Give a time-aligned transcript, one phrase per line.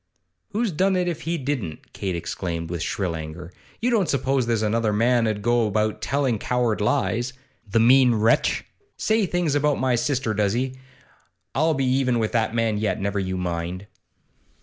[0.49, 3.53] 'Who's done it, if he didn't?' Kate exclaimed, with shrill anger.
[3.81, 7.33] 'You don't suppose there's another man 'ud go about telling coward lies?
[7.69, 8.65] The mean wretch!
[8.97, 10.73] Says things about my sister, does he?
[11.53, 13.85] I'll be even with that man yet, never you mind.